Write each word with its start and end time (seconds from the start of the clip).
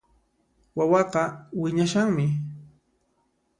Wawaqa 0.77 1.23
wiñashanmi 1.61 2.25